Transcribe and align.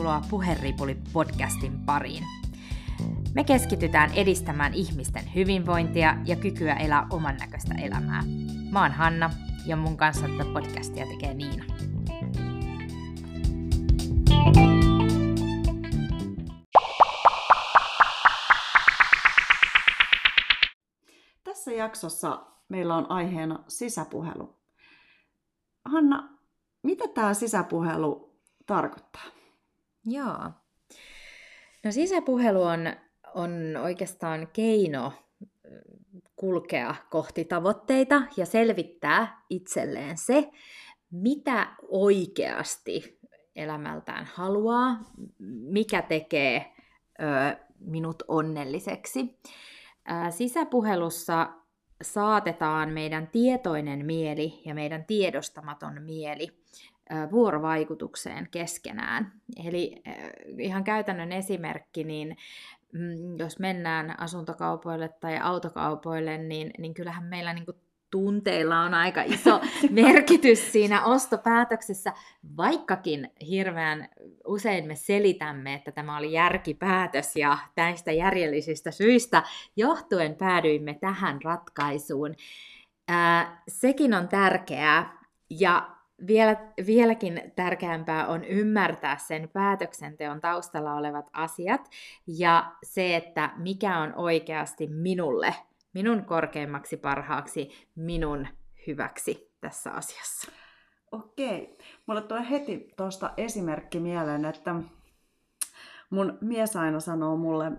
tervetuloa 0.00 0.22
Puheripuli-podcastin 0.30 1.84
pariin. 1.86 2.24
Me 3.34 3.44
keskitytään 3.44 4.10
edistämään 4.14 4.74
ihmisten 4.74 5.34
hyvinvointia 5.34 6.16
ja 6.26 6.36
kykyä 6.36 6.74
elää 6.74 7.06
oman 7.10 7.36
näköistä 7.36 7.74
elämää. 7.74 8.22
Mä 8.72 8.82
oon 8.82 8.92
Hanna 8.92 9.30
ja 9.66 9.76
mun 9.76 9.96
kanssa 9.96 10.26
tätä 10.28 10.44
podcastia 10.52 11.06
tekee 11.06 11.34
Niina. 11.34 11.64
Tässä 21.44 21.72
jaksossa 21.72 22.46
meillä 22.68 22.96
on 22.96 23.10
aiheena 23.10 23.64
sisäpuhelu. 23.68 24.56
Hanna, 25.84 26.38
mitä 26.82 27.04
tämä 27.08 27.34
sisäpuhelu 27.34 28.40
tarkoittaa? 28.66 29.39
Joo. 30.04 30.50
No 31.84 31.92
sisäpuhelu 31.92 32.62
on, 32.62 32.80
on 33.34 33.76
oikeastaan 33.82 34.48
keino 34.52 35.12
kulkea 36.36 36.94
kohti 37.10 37.44
tavoitteita 37.44 38.22
ja 38.36 38.46
selvittää 38.46 39.42
itselleen 39.50 40.18
se, 40.18 40.50
mitä 41.10 41.66
oikeasti 41.88 43.20
elämältään 43.56 44.28
haluaa, 44.34 45.00
mikä 45.48 46.02
tekee 46.02 46.72
ö, 47.20 47.56
minut 47.78 48.22
onnelliseksi. 48.28 49.38
Ä, 50.10 50.30
sisäpuhelussa 50.30 51.48
saatetaan 52.02 52.90
meidän 52.90 53.28
tietoinen 53.28 54.06
mieli 54.06 54.62
ja 54.64 54.74
meidän 54.74 55.04
tiedostamaton 55.04 56.02
mieli 56.02 56.48
vuorovaikutukseen 57.30 58.48
keskenään. 58.50 59.32
Eli 59.64 60.02
ihan 60.58 60.84
käytännön 60.84 61.32
esimerkki, 61.32 62.04
niin 62.04 62.36
mm, 62.92 63.38
jos 63.38 63.58
mennään 63.58 64.20
asuntokaupoille 64.20 65.08
tai 65.08 65.38
autokaupoille, 65.38 66.38
niin, 66.38 66.70
niin 66.78 66.94
kyllähän 66.94 67.24
meillä 67.24 67.54
niin 67.54 67.66
tunteilla 68.10 68.80
on 68.80 68.94
aika 68.94 69.22
iso 69.22 69.60
merkitys 69.90 70.72
siinä 70.72 71.04
ostopäätöksessä, 71.04 72.12
vaikkakin 72.56 73.30
hirveän 73.48 74.08
usein 74.46 74.86
me 74.86 74.94
selitämme, 74.94 75.74
että 75.74 75.92
tämä 75.92 76.16
oli 76.16 76.32
järkipäätös 76.32 77.36
ja 77.36 77.58
näistä 77.76 78.12
järjellisistä 78.12 78.90
syistä 78.90 79.42
johtuen 79.76 80.34
päädyimme 80.34 80.94
tähän 80.94 81.42
ratkaisuun. 81.44 82.34
Ää, 83.08 83.62
sekin 83.68 84.14
on 84.14 84.28
tärkeää 84.28 85.18
ja 85.50 85.99
vielä, 86.26 86.56
vieläkin 86.86 87.52
tärkeämpää 87.56 88.26
on 88.26 88.44
ymmärtää 88.44 89.16
sen 89.18 89.48
päätöksenteon 89.52 90.40
taustalla 90.40 90.94
olevat 90.94 91.30
asiat 91.32 91.90
ja 92.26 92.72
se, 92.82 93.16
että 93.16 93.50
mikä 93.56 93.98
on 93.98 94.14
oikeasti 94.14 94.86
minulle, 94.86 95.54
minun 95.92 96.24
korkeimmaksi 96.24 96.96
parhaaksi, 96.96 97.70
minun 97.96 98.46
hyväksi 98.86 99.52
tässä 99.60 99.90
asiassa. 99.90 100.52
Okei. 101.12 101.78
Mulle 102.06 102.22
tulee 102.22 102.50
heti 102.50 102.88
tuosta 102.96 103.30
esimerkki 103.36 104.00
mieleen, 104.00 104.44
että 104.44 104.74
mun 106.10 106.38
mies 106.40 106.76
aina 106.76 107.00
sanoo 107.00 107.36
mulle 107.36 107.72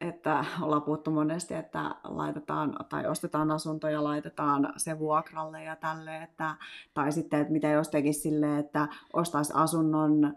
että 0.00 0.44
ollaan 0.62 0.82
puhuttu 0.82 1.10
monesti, 1.10 1.54
että 1.54 1.94
laitetaan 2.04 2.76
tai 2.88 3.06
ostetaan 3.06 3.50
asunto 3.50 3.88
ja 3.88 4.04
laitetaan 4.04 4.72
se 4.76 4.98
vuokralle 4.98 5.64
ja 5.64 5.76
tälle, 5.76 6.22
että, 6.22 6.56
tai 6.94 7.12
sitten, 7.12 7.40
että 7.40 7.52
mitä 7.52 7.68
jos 7.68 7.88
tekisi 7.88 8.20
silleen, 8.20 8.58
että 8.58 8.88
ostaisi 9.12 9.52
asunnon 9.56 10.34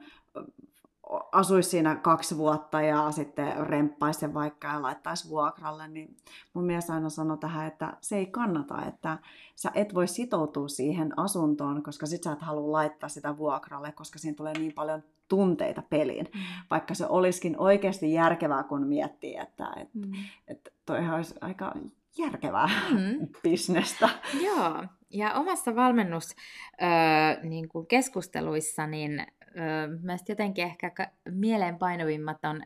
asuisi 1.32 1.70
siinä 1.70 1.96
kaksi 1.96 2.38
vuotta 2.38 2.82
ja 2.82 3.12
sitten 3.12 3.68
remppaisi 3.68 4.20
sen 4.20 4.34
vaikka 4.34 4.68
ja 4.68 4.82
laittaisi 4.82 5.30
vuokralle, 5.30 5.88
niin 5.88 6.18
mun 6.54 6.66
mies 6.66 6.90
aina 6.90 7.10
sanoi 7.10 7.38
tähän, 7.38 7.68
että 7.68 7.98
se 8.02 8.18
ei 8.18 8.26
kannata, 8.26 8.86
että 8.86 9.18
sä 9.56 9.72
et 9.74 9.94
voi 9.94 10.08
sitoutua 10.08 10.68
siihen 10.68 11.20
asuntoon, 11.20 11.84
koska 11.84 12.06
sit 12.06 12.24
sä 12.24 12.32
et 12.32 12.42
halua 12.42 12.72
laittaa 12.72 13.10
sitä 13.10 13.38
vuokralle, 13.38 13.92
koska 13.92 14.20
siinä 14.20 14.36
tulee 14.36 14.54
niin 14.54 14.74
paljon 14.74 15.04
tunteita 15.28 15.82
peliin. 15.90 16.28
Mm. 16.34 16.40
Vaikka 16.70 16.94
se 16.94 17.06
olisikin 17.08 17.56
oikeasti 17.60 18.14
järkevää, 18.14 18.64
kun 18.64 18.88
miettii, 18.88 19.38
että 19.38 19.68
et, 19.82 19.94
mm. 19.94 20.12
et 20.48 20.74
toi 20.86 21.10
olisi 21.10 21.36
aika 21.42 21.74
järkevää 22.18 22.70
mm. 22.92 23.28
bisnestä. 23.44 24.10
Joo, 24.44 24.84
ja 25.10 25.34
omassa 25.34 25.76
valmennus 25.76 26.36
äh, 26.84 27.44
niin 27.44 27.70
kuin 27.70 27.88
keskusteluissa, 27.88 28.88
niin 28.88 29.28
äh, 29.58 30.20
jotenkin 30.30 30.66
ehkä 30.66 30.92
mieleenpainuvimmat 31.30 32.38
on 32.46 32.62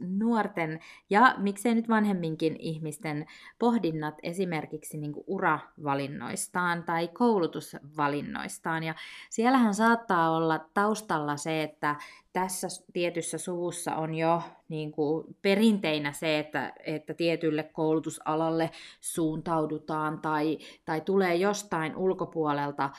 nuorten 0.00 0.80
ja 1.10 1.34
miksei 1.38 1.74
nyt 1.74 1.88
vanhemminkin 1.88 2.56
ihmisten 2.58 3.26
pohdinnat 3.58 4.14
esimerkiksi 4.22 4.98
niin 4.98 5.12
kuin 5.12 5.24
uravalinnoistaan 5.26 6.84
tai 6.84 7.08
koulutusvalinnoistaan. 7.08 8.82
Ja 8.82 8.94
siellähän 9.30 9.74
saattaa 9.74 10.30
olla 10.30 10.68
taustalla 10.74 11.36
se, 11.36 11.62
että 11.62 11.96
tässä 12.32 12.68
tietyssä 12.92 13.38
suvussa 13.38 13.96
on 13.96 14.14
jo 14.14 14.42
niin 14.68 14.92
kuin 14.92 15.36
perinteinä 15.42 16.12
se, 16.12 16.38
että, 16.38 16.72
että 16.84 17.14
tietylle 17.14 17.62
koulutusalalle 17.62 18.70
suuntaudutaan 19.00 20.20
tai, 20.20 20.58
tai 20.84 21.00
tulee 21.00 21.34
jostain 21.34 21.96
ulkopuolelta 21.96 22.90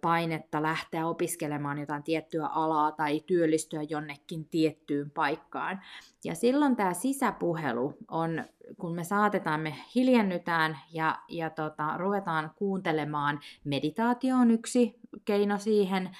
painetta 0.00 0.62
lähteä 0.62 1.06
opiskelemaan 1.06 1.78
jotain 1.78 2.02
tiettyä 2.02 2.46
alaa 2.46 2.92
tai 2.92 3.20
työllistyä 3.20 3.82
jonnekin 3.82 4.44
tiettyyn 4.44 5.10
paikkaan. 5.10 5.80
Ja 6.24 6.34
silloin 6.34 6.76
tämä 6.76 6.94
sisäpuhelu 6.94 7.94
on, 8.08 8.44
kun 8.78 8.94
me 8.94 9.04
saatetaan, 9.04 9.60
me 9.60 9.74
hiljennytään 9.94 10.78
ja, 10.92 11.18
ja 11.28 11.50
tota, 11.50 11.96
ruvetaan 11.96 12.50
kuuntelemaan, 12.56 13.40
meditaatio 13.64 14.36
on 14.36 14.50
yksi 14.50 14.94
keino 15.24 15.58
siihen, 15.58 16.10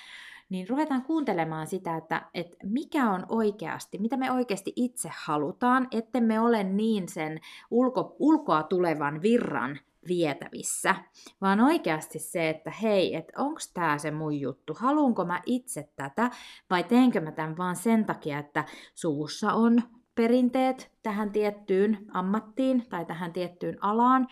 niin 0.51 0.69
ruvetaan 0.69 1.03
kuuntelemaan 1.03 1.67
sitä, 1.67 1.97
että, 1.97 2.23
että 2.35 2.57
mikä 2.63 3.11
on 3.11 3.27
oikeasti, 3.29 3.99
mitä 3.99 4.17
me 4.17 4.33
oikeasti 4.33 4.73
itse 4.77 5.11
halutaan, 5.17 5.89
että 5.91 6.21
me 6.21 6.41
ole 6.41 6.65
niin 6.65 7.09
sen 7.09 7.41
ulko, 7.71 8.17
ulkoa 8.19 8.63
tulevan 8.63 9.23
virran 9.23 9.79
vietävissä, 10.09 10.95
vaan 11.41 11.61
oikeasti 11.61 12.19
se, 12.19 12.49
että 12.49 12.71
hei, 12.71 13.15
että 13.15 13.33
onko 13.37 13.61
tämä 13.75 13.99
se 13.99 14.11
mun 14.11 14.41
juttu, 14.41 14.75
haluanko 14.75 15.25
mä 15.25 15.43
itse 15.47 15.89
tätä? 15.97 16.31
Vai 16.71 16.85
teenkö 16.85 17.21
mä 17.21 17.33
tämän 17.33 17.57
vaan 17.57 17.77
sen 17.77 18.05
takia, 18.05 18.39
että 18.39 18.65
suvussa 18.95 19.53
on 19.53 19.83
perinteet 20.15 20.91
tähän 21.03 21.31
tiettyyn 21.31 21.99
ammattiin 22.13 22.87
tai 22.89 23.05
tähän 23.05 23.33
tiettyyn 23.33 23.85
alaan. 23.85 24.29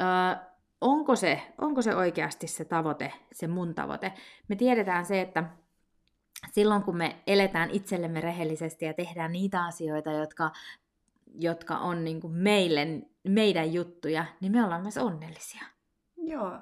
Öö, 0.00 0.46
onko 0.80 1.16
se, 1.16 1.42
onko 1.58 1.82
se 1.82 1.94
oikeasti 1.94 2.46
se 2.46 2.64
tavoite, 2.64 3.12
se 3.32 3.46
mun 3.46 3.74
tavoite? 3.74 4.12
Me 4.48 4.56
tiedetään 4.56 5.06
se, 5.06 5.20
että 5.20 5.44
silloin 6.52 6.82
kun 6.82 6.96
me 6.96 7.16
eletään 7.26 7.70
itsellemme 7.70 8.20
rehellisesti 8.20 8.84
ja 8.84 8.94
tehdään 8.94 9.32
niitä 9.32 9.64
asioita, 9.64 10.10
jotka, 10.12 10.50
jotka 11.34 11.78
on 11.78 12.04
niin 12.04 12.20
kuin 12.20 12.32
meille, 12.32 12.86
meidän 13.28 13.72
juttuja, 13.72 14.24
niin 14.40 14.52
me 14.52 14.64
ollaan 14.64 14.82
myös 14.82 14.98
onnellisia. 14.98 15.62
Joo, 16.16 16.58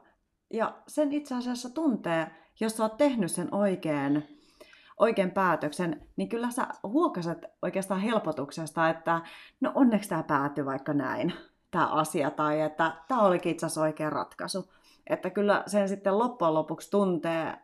ja 0.50 0.82
sen 0.88 1.12
itse 1.12 1.34
asiassa 1.34 1.70
tuntee, 1.70 2.26
jos 2.60 2.76
sä 2.76 2.82
oot 2.82 2.96
tehnyt 2.96 3.30
sen 3.30 3.54
oikein, 3.54 4.40
oikein 4.96 5.30
päätöksen, 5.30 6.08
niin 6.16 6.28
kyllä 6.28 6.50
sä 6.50 6.66
huokaset 6.82 7.38
oikeastaan 7.62 8.00
helpotuksesta, 8.00 8.88
että 8.88 9.20
no 9.60 9.72
onneksi 9.74 10.08
tämä 10.08 10.22
päättyi 10.22 10.64
vaikka 10.64 10.92
näin 10.92 11.32
tämä 11.74 11.86
asia 11.86 12.30
tai 12.30 12.60
että 12.60 12.92
tämä 13.08 13.22
olikin 13.22 13.52
itse 13.52 13.66
asiassa 13.66 13.80
oikea 13.80 14.10
ratkaisu. 14.10 14.72
Että 15.06 15.30
kyllä 15.30 15.62
sen 15.66 15.88
sitten 15.88 16.18
loppujen 16.18 16.54
lopuksi 16.54 16.90
tuntee 16.90 17.58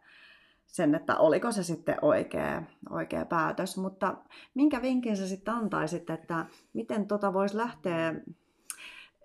sen, 0.66 0.94
että 0.94 1.16
oliko 1.16 1.52
se 1.52 1.62
sitten 1.62 1.96
oikea, 2.02 2.62
oikea 2.90 3.24
päätös. 3.24 3.76
Mutta 3.76 4.14
minkä 4.54 4.82
vinkin 4.82 5.16
sä 5.16 5.26
sitten 5.28 5.54
antaisit, 5.54 6.10
että 6.10 6.46
miten 6.72 7.06
tota 7.06 7.32
voisi 7.32 7.56
lähteä, 7.56 8.14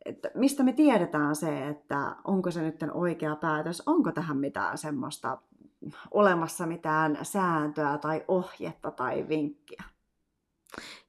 että 0.05 0.31
mistä 0.33 0.63
me 0.63 0.73
tiedetään 0.73 1.35
se, 1.35 1.67
että 1.67 2.15
onko 2.23 2.51
se 2.51 2.61
nyt 2.61 2.75
oikea 2.93 3.35
päätös, 3.35 3.83
onko 3.85 4.11
tähän 4.11 4.37
mitään 4.37 4.77
semmoista 4.77 5.37
olemassa 6.11 6.65
mitään 6.65 7.17
sääntöä 7.21 7.97
tai 7.97 8.23
ohjetta 8.27 8.91
tai 8.91 9.25
vinkkiä? 9.29 9.83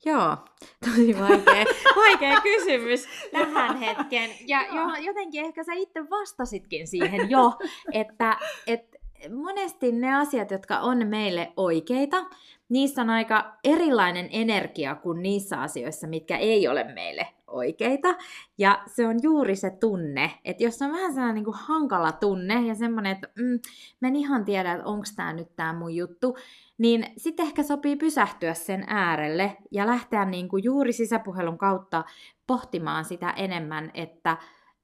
Joo, 0.07 0.37
tosi 0.85 1.19
vaikea, 1.19 1.65
vaikea 1.97 2.41
kysymys. 2.41 3.07
Tähän 3.33 3.79
hetken. 3.79 4.31
Ja 4.47 4.59
jotenkin 5.01 5.45
ehkä 5.45 5.65
sä 5.65 5.73
itse 5.73 6.11
vastasitkin 6.11 6.87
siihen 6.87 7.31
jo, 7.31 7.53
että, 7.93 8.37
että 8.67 8.99
monesti 9.35 9.93
ne 9.93 10.17
asiat, 10.17 10.51
jotka 10.51 10.79
on 10.79 11.07
meille 11.07 11.53
oikeita, 11.57 12.25
niissä 12.69 13.03
on 13.03 13.11
aika 13.11 13.57
erilainen 13.65 14.29
energia 14.33 14.95
kuin 14.95 15.23
niissä 15.23 15.61
asioissa, 15.61 16.07
mitkä 16.07 16.37
ei 16.37 16.69
ole 16.69 16.85
meille 16.85 17.27
oikeita. 17.47 18.15
Ja 18.59 18.83
se 18.87 19.07
on 19.09 19.17
juuri 19.23 19.57
se 19.57 19.71
tunne, 19.71 20.31
että 20.45 20.65
jos 20.65 20.83
on 20.83 20.93
vähän 20.93 21.13
sellainen 21.13 21.35
niin 21.35 21.45
kuin 21.45 21.57
hankala 21.57 22.13
tunne 22.13 22.67
ja 22.67 22.75
semmoinen, 22.75 23.13
että 23.13 23.29
mm, 23.39 23.59
mä 24.01 24.09
en 24.09 24.17
ihan 24.17 24.45
tiedä, 24.45 24.73
että 24.73 24.87
onko 24.87 25.07
tämä 25.17 25.33
nyt 25.33 25.57
tämä 25.57 25.73
mun 25.73 25.95
juttu, 25.95 26.37
niin 26.79 27.07
sitten 27.17 27.47
ehkä 27.47 27.63
sopii 27.63 27.97
pysähtyä 27.97 28.55
sen 28.55 28.85
äärelle 28.87 29.57
ja 29.71 29.87
lähteä 29.87 30.25
niin 30.25 30.49
kuin 30.49 30.65
juuri 30.65 30.93
sisäpuhelun 30.93 31.59
kautta 31.59 32.05
pohtimaan 32.47 33.05
sitä 33.05 33.31
enemmän, 33.31 33.91
että 33.95 34.37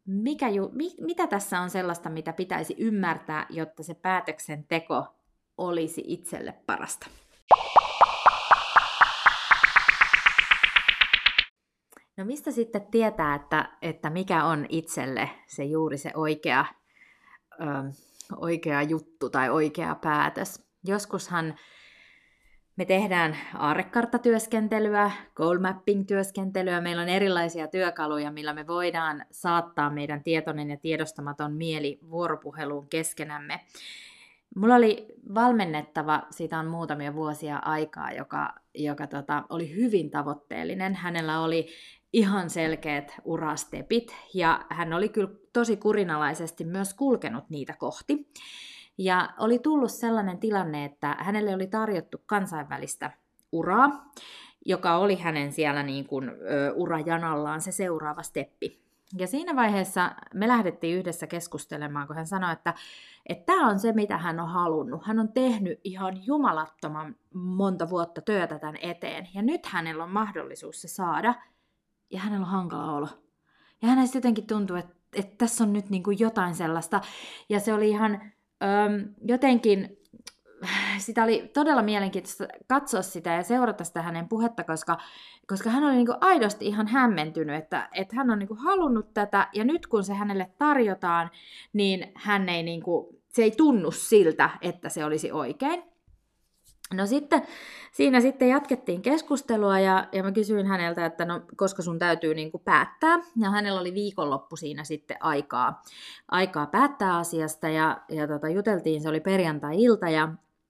mikä 0.06 0.48
ju, 0.48 0.70
mi, 0.72 0.90
mitä 1.00 1.26
tässä 1.26 1.60
on 1.60 1.70
sellaista, 1.70 2.10
mitä 2.10 2.32
pitäisi 2.32 2.74
ymmärtää, 2.78 3.46
jotta 3.50 3.82
se 3.82 3.94
päätöksenteko 3.94 5.06
olisi 5.58 6.02
itselle 6.06 6.54
parasta. 6.66 7.06
No 12.16 12.24
mistä 12.24 12.50
sitten 12.50 12.86
tietää, 12.90 13.34
että, 13.34 13.68
että 13.82 14.10
mikä 14.10 14.44
on 14.44 14.66
itselle 14.68 15.30
se 15.46 15.64
juuri 15.64 15.98
se 15.98 16.10
oikea, 16.14 16.64
ö, 17.52 17.92
oikea 18.36 18.82
juttu 18.82 19.30
tai 19.30 19.50
oikea 19.50 19.94
päätös? 19.94 20.66
Joskushan 20.84 21.54
me 22.76 22.84
tehdään 22.84 23.36
aarekarttatyöskentelyä, 23.54 25.10
goal 25.36 25.58
mapping-työskentelyä. 25.58 26.80
Meillä 26.80 27.02
on 27.02 27.08
erilaisia 27.08 27.68
työkaluja, 27.68 28.30
millä 28.30 28.52
me 28.52 28.66
voidaan 28.66 29.24
saattaa 29.30 29.90
meidän 29.90 30.22
tietoinen 30.22 30.70
ja 30.70 30.76
tiedostamaton 30.76 31.52
mieli 31.52 31.98
vuoropuheluun 32.10 32.88
keskenämme. 32.88 33.60
Mulla 34.56 34.74
oli 34.74 35.06
valmennettava, 35.34 36.22
siitä 36.30 36.58
on 36.58 36.66
muutamia 36.66 37.14
vuosia 37.14 37.56
aikaa, 37.56 38.12
joka, 38.12 38.54
joka 38.74 39.06
tota, 39.06 39.44
oli 39.48 39.74
hyvin 39.74 40.10
tavoitteellinen. 40.10 40.94
Hänellä 40.94 41.40
oli 41.40 41.68
ihan 42.12 42.50
selkeät 42.50 43.14
urastepit 43.24 44.16
ja 44.34 44.66
hän 44.70 44.92
oli 44.92 45.08
kyllä 45.08 45.30
tosi 45.52 45.76
kurinalaisesti 45.76 46.64
myös 46.64 46.94
kulkenut 46.94 47.44
niitä 47.50 47.74
kohti. 47.78 48.28
Ja 48.98 49.28
oli 49.38 49.58
tullut 49.58 49.90
sellainen 49.90 50.38
tilanne, 50.38 50.84
että 50.84 51.16
hänelle 51.18 51.54
oli 51.54 51.66
tarjottu 51.66 52.22
kansainvälistä 52.26 53.10
uraa, 53.52 54.12
joka 54.66 54.96
oli 54.96 55.16
hänen 55.16 55.52
siellä 55.52 55.82
niin 55.82 56.06
kuin, 56.06 56.28
ö, 56.28 56.72
urajanallaan 56.74 57.60
se 57.60 57.72
seuraava 57.72 58.22
steppi. 58.22 58.82
Ja 59.18 59.26
siinä 59.26 59.56
vaiheessa 59.56 60.14
me 60.34 60.48
lähdettiin 60.48 60.98
yhdessä 60.98 61.26
keskustelemaan, 61.26 62.06
kun 62.06 62.16
hän 62.16 62.26
sanoi, 62.26 62.52
että 62.52 62.74
tämä 63.46 63.68
on 63.68 63.78
se, 63.78 63.92
mitä 63.92 64.18
hän 64.18 64.40
on 64.40 64.48
halunnut. 64.48 65.06
Hän 65.06 65.18
on 65.18 65.32
tehnyt 65.32 65.80
ihan 65.84 66.26
jumalattoman 66.26 67.16
monta 67.34 67.90
vuotta 67.90 68.20
työtä 68.20 68.58
tämän 68.58 68.76
eteen, 68.82 69.28
ja 69.34 69.42
nyt 69.42 69.66
hänellä 69.66 70.04
on 70.04 70.10
mahdollisuus 70.10 70.82
se 70.82 70.88
saada, 70.88 71.34
ja 72.12 72.20
hänellä 72.20 72.44
on 72.46 72.52
hankala 72.52 72.92
olo. 72.92 73.08
Ja 73.82 73.88
hänestä 73.88 74.18
jotenkin 74.18 74.46
tuntuu, 74.46 74.76
että, 74.76 74.94
että 75.16 75.36
tässä 75.38 75.64
on 75.64 75.72
nyt 75.72 75.90
niin 75.90 76.02
kuin 76.02 76.18
jotain 76.18 76.54
sellaista, 76.54 77.00
ja 77.48 77.60
se 77.60 77.74
oli 77.74 77.88
ihan 77.88 78.32
öm, 78.62 79.14
jotenkin 79.24 80.02
sitä 80.98 81.24
oli 81.24 81.50
todella 81.54 81.82
mielenkiintoista 81.82 82.46
katsoa 82.68 83.02
sitä 83.02 83.30
ja 83.30 83.42
seurata 83.42 83.84
sitä 83.84 84.02
hänen 84.02 84.28
puhetta, 84.28 84.64
koska, 84.64 84.98
koska 85.46 85.70
hän 85.70 85.84
oli 85.84 85.94
niinku 85.94 86.14
aidosti 86.20 86.66
ihan 86.66 86.86
hämmentynyt, 86.86 87.56
että, 87.56 87.88
että 87.92 88.16
hän 88.16 88.30
on 88.30 88.38
niinku 88.38 88.54
halunnut 88.54 89.14
tätä 89.14 89.48
ja 89.52 89.64
nyt 89.64 89.86
kun 89.86 90.04
se 90.04 90.14
hänelle 90.14 90.50
tarjotaan, 90.58 91.30
niin 91.72 92.12
hän 92.14 92.48
ei 92.48 92.62
niinku, 92.62 93.20
se 93.28 93.42
ei 93.42 93.50
tunnu 93.50 93.90
siltä, 93.90 94.50
että 94.60 94.88
se 94.88 95.04
olisi 95.04 95.32
oikein. 95.32 95.91
No 96.92 97.06
sitten 97.06 97.42
siinä 97.92 98.20
sitten 98.20 98.48
jatkettiin 98.48 99.02
keskustelua 99.02 99.78
ja, 99.78 100.08
ja 100.12 100.22
mä 100.22 100.32
kysyin 100.32 100.66
häneltä, 100.66 101.06
että 101.06 101.24
no 101.24 101.40
koska 101.56 101.82
sun 101.82 101.98
täytyy 101.98 102.34
niin 102.34 102.50
kuin 102.50 102.62
päättää. 102.64 103.18
Ja 103.40 103.50
hänellä 103.50 103.80
oli 103.80 103.94
viikonloppu 103.94 104.56
siinä 104.56 104.84
sitten 104.84 105.16
aikaa, 105.20 105.82
aikaa 106.28 106.66
päättää 106.66 107.18
asiasta 107.18 107.68
ja, 107.68 108.00
ja 108.08 108.28
tota, 108.28 108.48
juteltiin, 108.48 109.02
se 109.02 109.08
oli 109.08 109.20
perjantai-ilta 109.20 110.08
ja, 110.08 110.28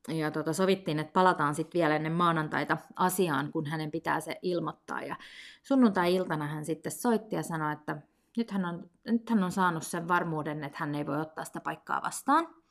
ja 0.08 0.30
tota, 0.30 0.52
sovittiin, 0.52 0.98
että 0.98 1.12
palataan 1.12 1.54
sitten 1.54 1.78
vielä 1.78 1.96
ennen 1.96 2.12
maanantaita 2.12 2.76
asiaan, 2.96 3.52
kun 3.52 3.66
hänen 3.66 3.90
pitää 3.90 4.20
se 4.20 4.38
ilmoittaa. 4.42 5.02
Ja 5.02 5.16
sunnuntai-iltana 5.62 6.46
hän 6.46 6.64
sitten 6.64 6.92
soitti 6.92 7.36
ja 7.36 7.42
sanoi, 7.42 7.72
että 7.72 7.96
nyt 8.36 8.50
hän 8.50 8.64
on, 8.64 8.90
nyt 9.06 9.30
hän 9.30 9.44
on 9.44 9.52
saanut 9.52 9.82
sen 9.82 10.08
varmuuden, 10.08 10.64
että 10.64 10.78
hän 10.80 10.94
ei 10.94 11.06
voi 11.06 11.20
ottaa 11.20 11.44
sitä 11.44 11.60
paikkaa 11.60 12.02
vastaan. 12.02 12.61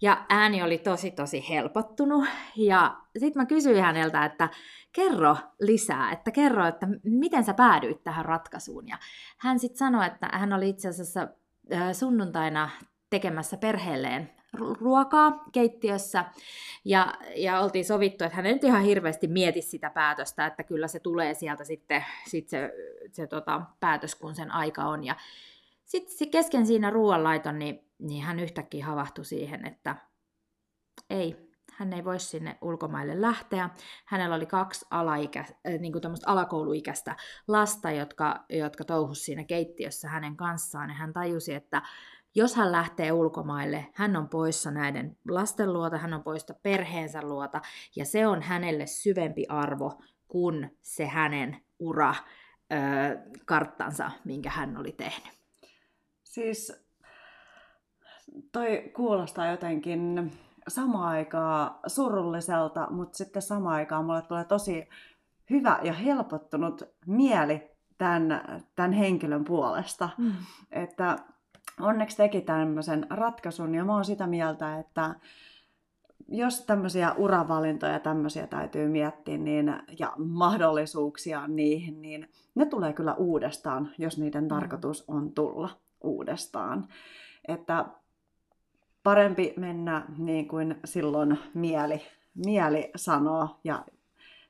Ja 0.00 0.24
ääni 0.28 0.62
oli 0.62 0.78
tosi 0.78 1.10
tosi 1.10 1.48
helpottunut. 1.48 2.24
Ja 2.56 2.96
sitten 3.18 3.42
mä 3.42 3.46
kysyin 3.46 3.82
häneltä, 3.82 4.24
että 4.24 4.48
kerro 4.92 5.36
lisää, 5.60 6.12
että 6.12 6.30
kerro, 6.30 6.66
että 6.66 6.86
miten 7.04 7.44
sä 7.44 7.54
päädyit 7.54 8.04
tähän 8.04 8.24
ratkaisuun. 8.24 8.88
Ja 8.88 8.98
hän 9.38 9.58
sitten 9.58 9.78
sanoi, 9.78 10.06
että 10.06 10.28
hän 10.32 10.52
oli 10.52 10.68
itse 10.68 10.88
asiassa 10.88 11.28
sunnuntaina 11.92 12.70
tekemässä 13.10 13.56
perheelleen 13.56 14.30
ruokaa 14.80 15.44
keittiössä 15.52 16.24
ja, 16.84 17.14
ja 17.36 17.60
oltiin 17.60 17.84
sovittu, 17.84 18.24
että 18.24 18.36
hän 18.36 18.46
ei 18.46 18.52
nyt 18.52 18.64
ihan 18.64 18.82
hirveästi 18.82 19.26
mieti 19.26 19.62
sitä 19.62 19.90
päätöstä, 19.90 20.46
että 20.46 20.62
kyllä 20.62 20.88
se 20.88 21.00
tulee 21.00 21.34
sieltä 21.34 21.64
sitten 21.64 22.04
sit 22.26 22.48
se, 22.48 22.72
se 23.12 23.26
tota, 23.26 23.62
päätös, 23.80 24.14
kun 24.14 24.34
sen 24.34 24.50
aika 24.50 24.84
on. 24.84 25.04
Ja 25.04 25.16
sitten 25.88 26.30
kesken 26.30 26.66
siinä 26.66 26.90
ruoanlaiton, 26.90 27.58
niin 27.58 27.88
niin 27.98 28.24
hän 28.24 28.40
yhtäkkiä 28.40 28.86
havahtui 28.86 29.24
siihen, 29.24 29.66
että 29.66 29.96
ei, 31.10 31.50
hän 31.72 31.92
ei 31.92 32.04
voi 32.04 32.20
sinne 32.20 32.58
ulkomaille 32.60 33.20
lähteä. 33.20 33.70
Hänellä 34.04 34.36
oli 34.36 34.46
kaksi 34.46 34.86
alaikä, 34.90 35.40
äh, 35.40 35.78
niin 35.78 35.92
kuin 35.92 36.02
alakouluikäistä 36.26 37.16
lasta, 37.48 37.90
jotka, 37.90 38.44
jotka 38.48 38.84
touhusivat 38.84 39.24
siinä 39.24 39.44
keittiössä 39.44 40.08
hänen 40.08 40.36
kanssaan. 40.36 40.90
Ja 40.90 40.94
hän 40.94 41.12
tajusi, 41.12 41.54
että 41.54 41.82
jos 42.34 42.56
hän 42.56 42.72
lähtee 42.72 43.12
ulkomaille, 43.12 43.86
hän 43.94 44.16
on 44.16 44.28
poissa 44.28 44.70
näiden 44.70 45.16
lasten 45.28 45.72
luota, 45.72 45.98
hän 45.98 46.14
on 46.14 46.22
poissa 46.22 46.54
perheensä 46.62 47.22
luota, 47.22 47.60
ja 47.96 48.04
se 48.04 48.26
on 48.26 48.42
hänelle 48.42 48.86
syvempi 48.86 49.46
arvo 49.48 50.02
kuin 50.28 50.78
se 50.82 51.06
hänen 51.06 51.62
ura 51.78 52.14
karttansa, 53.46 54.10
minkä 54.24 54.50
hän 54.50 54.76
oli 54.76 54.92
tehnyt. 54.92 55.37
Siis 56.28 56.88
toi 58.52 58.90
kuulostaa 58.96 59.50
jotenkin 59.50 60.32
samaan 60.68 61.08
aikaan 61.08 61.74
surulliselta, 61.86 62.86
mutta 62.90 63.18
sitten 63.18 63.42
samaan 63.42 63.74
aikaan 63.74 64.04
mulle 64.04 64.22
tulee 64.22 64.44
tosi 64.44 64.88
hyvä 65.50 65.78
ja 65.82 65.92
helpottunut 65.92 66.82
mieli 67.06 67.70
tämän, 67.98 68.42
tämän 68.76 68.92
henkilön 68.92 69.44
puolesta. 69.44 70.08
Mm. 70.18 70.32
Että 70.70 71.16
onneksi 71.80 72.16
teki 72.16 72.40
tämmöisen 72.40 73.06
ratkaisun 73.10 73.74
ja 73.74 73.84
mä 73.84 73.94
oon 73.94 74.04
sitä 74.04 74.26
mieltä, 74.26 74.78
että 74.78 75.14
jos 76.28 76.64
tämmöisiä 76.64 77.12
uravalintoja 77.12 78.00
tämmöisiä 78.00 78.46
täytyy 78.46 78.88
miettiä 78.88 79.38
niin, 79.38 79.74
ja 79.98 80.12
mahdollisuuksia 80.18 81.46
niihin, 81.46 82.02
niin 82.02 82.28
ne 82.54 82.66
tulee 82.66 82.92
kyllä 82.92 83.14
uudestaan, 83.14 83.90
jos 83.98 84.18
niiden 84.18 84.44
mm. 84.44 84.48
tarkoitus 84.48 85.04
on 85.08 85.32
tulla 85.32 85.87
uudestaan. 86.00 86.88
Että 87.48 87.84
parempi 89.02 89.54
mennä 89.56 90.06
niin 90.18 90.48
kuin 90.48 90.80
silloin 90.84 91.38
mieli, 91.54 92.02
mieli 92.34 92.90
sanoo. 92.96 93.60
Ja 93.64 93.84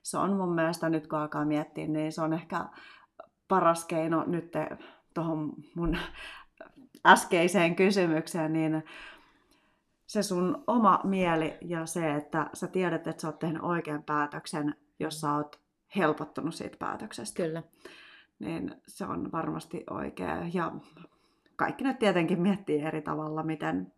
se 0.02 0.19
on 0.19 0.37
mun 0.37 0.55
mielestä 0.55 0.88
nyt 0.88 1.07
kun 1.07 1.19
alkaa 1.19 1.45
miettiä, 1.45 1.87
niin 1.87 2.12
se 2.12 2.23
on 2.23 2.33
ehkä 2.33 2.64
paras 3.49 3.85
keino 3.85 4.25
nyt 4.26 4.52
tuohon 5.14 5.52
mun 5.75 5.97
äskeiseen 7.07 7.76
kysymykseen, 7.76 8.52
niin 8.52 8.85
se 10.07 10.23
sun 10.23 10.64
oma 10.67 11.00
mieli 11.05 11.59
ja 11.61 11.87
se, 11.87 12.14
että 12.14 12.50
sä 12.55 12.67
tiedät, 12.67 13.07
että 13.07 13.23
sä 13.23 13.28
oot 13.28 13.38
tehnyt 13.38 13.62
oikean 13.62 14.02
päätöksen, 14.02 14.75
jos 15.00 15.21
sä 15.21 15.35
oot 15.35 15.61
helpottunut 15.97 16.55
siitä 16.55 16.76
päätöksestä. 16.78 17.43
Kyllä. 17.43 17.62
Niin 18.38 18.75
se 18.87 19.05
on 19.05 19.33
varmasti 19.33 19.85
oikea. 19.90 20.37
Ja 20.55 20.73
kaikki 21.59 21.85
nyt 21.85 21.99
tietenkin 21.99 22.41
miettii 22.41 22.81
eri 22.81 23.03
tavalla, 23.03 23.43
miten, 23.43 23.93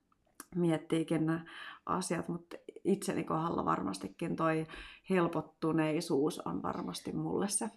miettiikin 0.55 1.26
nämä 1.26 1.45
asiat, 1.87 2.29
mutta 2.29 2.57
itseni 2.85 3.25
kohdalla 3.25 3.64
varmastikin 3.64 4.37
toi 4.37 4.67
helpottuneisuus 5.11 6.38
on 6.38 6.62
varmasti 6.62 7.12
mulle 7.12 7.49
se. 7.49 7.71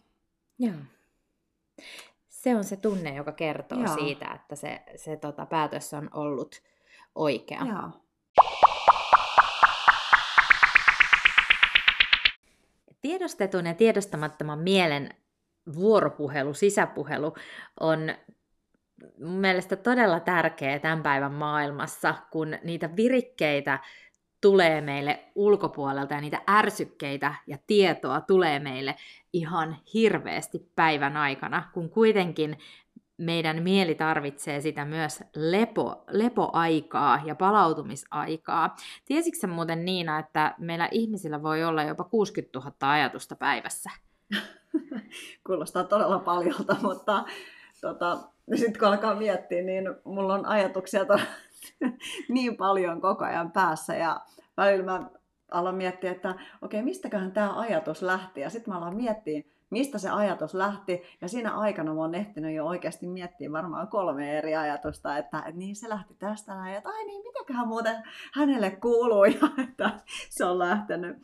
Joo. 0.59 0.75
Se 2.29 2.55
on 2.55 2.63
se 2.63 2.75
tunne, 2.75 3.15
joka 3.15 3.31
kertoo 3.31 3.79
Joo. 3.79 3.95
siitä, 3.95 4.31
että 4.31 4.55
se, 4.55 4.83
se 4.95 5.17
tota, 5.17 5.45
päätös 5.45 5.93
on 5.93 6.09
ollut 6.13 6.61
oikea. 7.15 7.61
Joo. 7.65 7.89
Tiedostetun 13.01 13.65
ja 13.65 13.73
tiedostamattoman 13.73 14.59
mielen 14.59 15.09
vuoropuhelu, 15.75 16.53
sisäpuhelu 16.53 17.33
on 17.79 17.99
mun 19.19 19.39
mielestä 19.39 19.75
todella 19.75 20.19
tärkeä 20.19 20.79
tämän 20.79 21.03
päivän 21.03 21.33
maailmassa, 21.33 22.15
kun 22.31 22.57
niitä 22.63 22.95
virikkeitä 22.95 23.79
tulee 24.41 24.81
meille 24.81 25.23
ulkopuolelta 25.35 26.13
ja 26.13 26.21
niitä 26.21 26.41
ärsykkeitä 26.49 27.35
ja 27.47 27.57
tietoa 27.67 28.21
tulee 28.21 28.59
meille 28.59 28.95
ihan 29.33 29.77
hirveästi 29.93 30.71
päivän 30.75 31.17
aikana, 31.17 31.69
kun 31.73 31.89
kuitenkin 31.89 32.57
meidän 33.17 33.63
mieli 33.63 33.95
tarvitsee 33.95 34.61
sitä 34.61 34.85
myös 34.85 35.23
lepo, 35.35 36.03
lepoaikaa 36.09 37.21
ja 37.25 37.35
palautumisaikaa. 37.35 38.75
Tiesitkö 39.05 39.47
muuten 39.47 39.85
Niina, 39.85 40.19
että 40.19 40.55
meillä 40.57 40.89
ihmisillä 40.91 41.43
voi 41.43 41.63
olla 41.63 41.83
jopa 41.83 42.03
60 42.03 42.59
000 42.59 42.73
ajatusta 42.91 43.35
päivässä? 43.35 43.89
Kuulostaa 45.47 45.83
todella 45.83 46.19
paljolta, 46.19 46.75
mutta 46.81 47.25
tota, 47.83 48.17
sitten 48.59 48.79
kun 48.79 48.87
alkaa 48.87 49.15
miettiä, 49.15 49.61
niin 49.61 49.95
mulla 50.03 50.33
on 50.33 50.45
ajatuksia 50.45 51.05
to- 51.05 51.19
niin 52.33 52.57
paljon 52.57 53.01
koko 53.01 53.25
ajan 53.25 53.51
päässä. 53.51 53.95
Ja 53.95 54.21
välillä 54.57 54.85
mä 54.85 55.09
alan 55.51 55.75
miettiä, 55.75 56.11
että 56.11 56.29
okei, 56.29 56.45
okay, 56.61 56.81
mistäköhän 56.81 57.31
tämä 57.31 57.59
ajatus 57.59 58.01
lähti? 58.01 58.41
Ja 58.41 58.49
sitten 58.49 58.73
mä 58.73 58.77
alan 58.77 58.95
miettiä, 58.95 59.43
mistä 59.69 59.97
se 59.97 60.09
ajatus 60.09 60.53
lähti. 60.53 61.01
Ja 61.21 61.27
siinä 61.27 61.57
aikana 61.57 61.93
mä 61.93 62.01
oon 62.01 62.15
ehtinyt 62.15 62.55
jo 62.55 62.65
oikeasti 62.65 63.07
miettiä 63.07 63.51
varmaan 63.51 63.87
kolme 63.87 64.37
eri 64.37 64.55
ajatusta, 64.55 65.17
että, 65.17 65.37
että 65.37 65.51
niin 65.51 65.75
se 65.75 65.89
lähti 65.89 66.13
tästä 66.19 66.55
näin, 66.55 66.75
että 66.75 66.89
ai 66.89 67.05
niin, 67.05 67.23
mitäköhän 67.23 67.67
muuten 67.67 67.95
hänelle 68.33 68.71
kuuluu? 68.71 69.23
Ja 69.41 69.49
että 69.63 69.89
se 70.29 70.45
on 70.45 70.59
lähtenyt. 70.59 71.17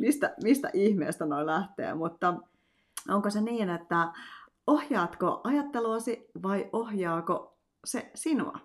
Mistä, 0.00 0.34
mistä 0.42 0.70
ihmeestä 0.72 1.26
noin 1.26 1.46
lähtee, 1.46 1.94
mutta 1.94 2.34
onko 3.08 3.30
se 3.30 3.40
niin, 3.40 3.70
että 3.70 4.08
ohjaatko 4.66 5.40
ajatteluasi 5.44 6.30
vai 6.42 6.68
ohjaako 6.72 7.58
se 7.84 8.10
sinua? 8.14 8.58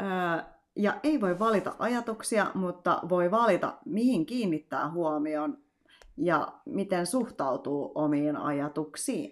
Öö, 0.00 0.52
ja 0.76 1.00
ei 1.02 1.20
voi 1.20 1.38
valita 1.38 1.76
ajatuksia, 1.78 2.50
mutta 2.54 3.00
voi 3.08 3.30
valita, 3.30 3.78
mihin 3.84 4.26
kiinnittää 4.26 4.90
huomion 4.90 5.58
ja 6.16 6.52
miten 6.66 7.06
suhtautuu 7.06 7.92
omiin 7.94 8.36
ajatuksiin. 8.36 9.30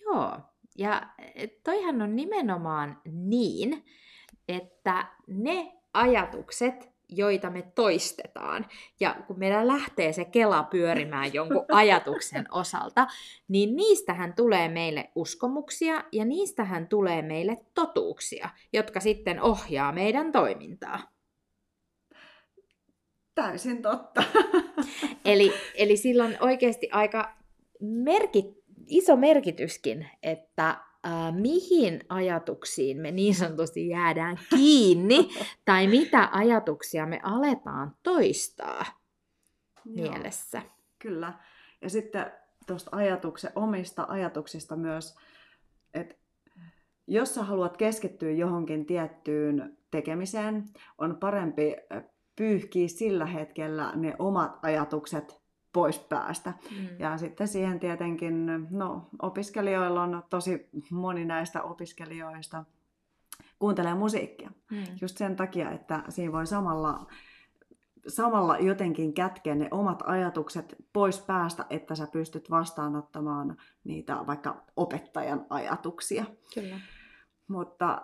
Joo, 0.00 0.38
ja 0.78 1.02
toihan 1.64 2.02
on 2.02 2.16
nimenomaan 2.16 3.00
niin, 3.12 3.84
että 4.48 5.06
ne 5.26 5.80
ajatukset, 5.94 6.97
joita 7.08 7.50
me 7.50 7.62
toistetaan. 7.74 8.66
Ja 9.00 9.16
kun 9.26 9.38
meillä 9.38 9.66
lähtee 9.66 10.12
se 10.12 10.24
kela 10.24 10.62
pyörimään 10.62 11.34
jonkun 11.34 11.64
ajatuksen 11.72 12.46
osalta, 12.50 13.06
niin 13.48 13.76
niistähän 13.76 14.34
tulee 14.34 14.68
meille 14.68 15.10
uskomuksia 15.14 16.04
ja 16.12 16.24
niistähän 16.24 16.88
tulee 16.88 17.22
meille 17.22 17.56
totuuksia, 17.74 18.48
jotka 18.72 19.00
sitten 19.00 19.42
ohjaa 19.42 19.92
meidän 19.92 20.32
toimintaa. 20.32 21.00
Täysin 23.34 23.82
totta. 23.82 24.22
eli, 25.24 25.52
eli 25.74 25.96
sillä 25.96 26.24
on 26.24 26.36
oikeasti 26.40 26.88
aika 26.92 27.36
merkit, 27.80 28.46
iso 28.86 29.16
merkityskin, 29.16 30.08
että 30.22 30.87
äh, 31.06 31.34
mihin 31.34 32.04
ajatuksiin 32.08 33.00
me 33.00 33.10
niin 33.10 33.34
sanotusti 33.34 33.88
jäädään 33.88 34.38
kiinni, 34.50 35.28
tai 35.64 35.86
mitä 35.86 36.28
ajatuksia 36.32 37.06
me 37.06 37.20
aletaan 37.22 37.96
toistaa 38.02 38.84
Joo, 39.84 40.10
mielessä. 40.12 40.62
Kyllä. 40.98 41.32
Ja 41.82 41.90
sitten 41.90 42.32
tuosta 42.66 42.96
ajatuksen, 42.96 43.52
omista 43.54 44.06
ajatuksista 44.08 44.76
myös, 44.76 45.16
että 45.94 46.14
jos 47.06 47.34
sä 47.34 47.42
haluat 47.42 47.76
keskittyä 47.76 48.30
johonkin 48.30 48.86
tiettyyn 48.86 49.78
tekemiseen, 49.90 50.64
on 50.98 51.16
parempi 51.16 51.76
pyyhkiä 52.36 52.88
sillä 52.88 53.26
hetkellä 53.26 53.92
ne 53.96 54.16
omat 54.18 54.58
ajatukset 54.62 55.40
pois 55.72 55.98
päästä. 55.98 56.52
Mm. 56.70 56.88
Ja 56.98 57.18
sitten 57.18 57.48
siihen 57.48 57.80
tietenkin, 57.80 58.46
no 58.70 59.08
opiskelijoilla 59.22 60.02
on 60.02 60.22
tosi 60.30 60.68
moni 60.90 61.24
näistä 61.24 61.62
opiskelijoista 61.62 62.64
kuuntelee 63.58 63.94
musiikkia. 63.94 64.50
Mm. 64.70 64.84
Just 65.00 65.16
sen 65.16 65.36
takia, 65.36 65.70
että 65.70 66.02
siinä 66.08 66.32
voi 66.32 66.46
samalla, 66.46 67.06
samalla 68.08 68.58
jotenkin 68.58 69.14
kätkeä 69.14 69.54
ne 69.54 69.68
omat 69.70 70.02
ajatukset 70.06 70.76
pois 70.92 71.20
päästä, 71.20 71.66
että 71.70 71.94
sä 71.94 72.06
pystyt 72.12 72.50
vastaanottamaan 72.50 73.56
niitä 73.84 74.16
vaikka 74.26 74.62
opettajan 74.76 75.46
ajatuksia. 75.50 76.24
Kyllä. 76.54 76.80
Mutta 77.48 78.02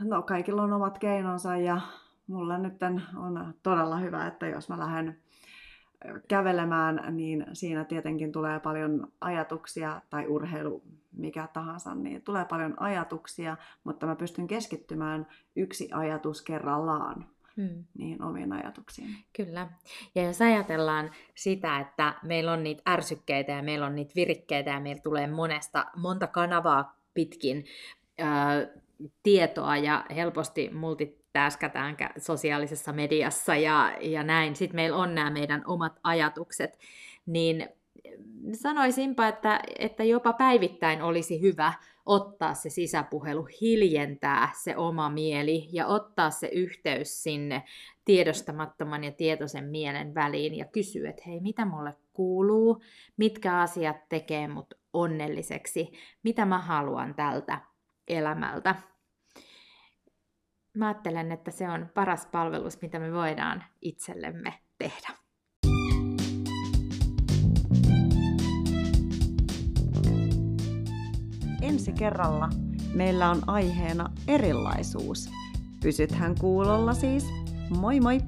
no, 0.00 0.22
kaikilla 0.22 0.62
on 0.62 0.72
omat 0.72 0.98
keinonsa 0.98 1.56
ja 1.56 1.80
mulla 2.26 2.58
nyt 2.58 2.82
on 3.16 3.54
todella 3.62 3.96
hyvä, 3.96 4.26
että 4.26 4.46
jos 4.46 4.68
mä 4.68 4.78
lähden 4.78 5.18
kävelemään, 6.28 7.16
niin 7.16 7.46
siinä 7.52 7.84
tietenkin 7.84 8.32
tulee 8.32 8.60
paljon 8.60 9.12
ajatuksia, 9.20 10.00
tai 10.10 10.26
urheilu 10.26 10.82
mikä 11.12 11.48
tahansa, 11.52 11.94
niin 11.94 12.22
tulee 12.22 12.44
paljon 12.44 12.82
ajatuksia, 12.82 13.56
mutta 13.84 14.06
mä 14.06 14.16
pystyn 14.16 14.46
keskittymään 14.46 15.26
yksi 15.56 15.88
ajatus 15.92 16.42
kerrallaan 16.42 17.26
hmm. 17.56 17.84
niin 17.98 18.22
omiin 18.22 18.52
ajatuksiin. 18.52 19.08
Kyllä. 19.36 19.68
Ja 20.14 20.22
jos 20.22 20.42
ajatellaan 20.42 21.10
sitä, 21.34 21.78
että 21.78 22.14
meillä 22.22 22.52
on 22.52 22.62
niitä 22.62 22.82
ärsykkeitä 22.88 23.52
ja 23.52 23.62
meillä 23.62 23.86
on 23.86 23.94
niitä 23.94 24.12
virikkeitä 24.16 24.70
ja 24.70 24.80
meillä 24.80 25.02
tulee 25.02 25.26
monesta, 25.26 25.86
monta 25.96 26.26
kanavaa 26.26 27.00
pitkin 27.14 27.64
ää, 28.18 28.66
tietoa 29.22 29.76
ja 29.76 30.04
helposti 30.16 30.70
multi 30.72 31.25
täskätään 31.36 31.96
sosiaalisessa 32.18 32.92
mediassa 32.92 33.56
ja, 33.56 33.96
ja 34.00 34.22
näin. 34.22 34.56
Sitten 34.56 34.76
meillä 34.76 34.96
on 34.96 35.14
nämä 35.14 35.30
meidän 35.30 35.62
omat 35.66 35.92
ajatukset, 36.02 36.78
niin 37.26 37.68
sanoisinpa, 38.52 39.28
että, 39.28 39.60
että 39.78 40.04
jopa 40.04 40.32
päivittäin 40.32 41.02
olisi 41.02 41.40
hyvä 41.40 41.72
ottaa 42.06 42.54
se 42.54 42.70
sisäpuhelu, 42.70 43.48
hiljentää 43.60 44.50
se 44.62 44.76
oma 44.76 45.10
mieli 45.10 45.68
ja 45.72 45.86
ottaa 45.86 46.30
se 46.30 46.46
yhteys 46.46 47.22
sinne 47.22 47.62
tiedostamattoman 48.04 49.04
ja 49.04 49.12
tietoisen 49.12 49.64
mielen 49.64 50.14
väliin 50.14 50.54
ja 50.54 50.64
kysyä, 50.64 51.10
että 51.10 51.22
hei, 51.26 51.40
mitä 51.40 51.64
mulle 51.64 51.94
kuuluu, 52.12 52.82
mitkä 53.16 53.58
asiat 53.58 54.08
tekee 54.08 54.48
mut 54.48 54.74
onnelliseksi, 54.92 55.92
mitä 56.22 56.44
mä 56.44 56.58
haluan 56.58 57.14
tältä 57.14 57.60
elämältä 58.08 58.74
mä 60.76 60.86
ajattelen, 60.86 61.32
että 61.32 61.50
se 61.50 61.68
on 61.68 61.88
paras 61.94 62.26
palvelus, 62.26 62.82
mitä 62.82 62.98
me 62.98 63.12
voidaan 63.12 63.64
itsellemme 63.82 64.54
tehdä. 64.78 65.08
Ensi 71.62 71.92
kerralla 71.92 72.48
meillä 72.94 73.30
on 73.30 73.42
aiheena 73.46 74.10
erilaisuus. 74.28 75.30
Pysythän 75.82 76.34
kuulolla 76.40 76.94
siis. 76.94 77.26
Moi 77.80 78.00
moi! 78.00 78.18